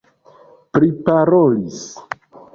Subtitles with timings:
[0.77, 1.77] priparolis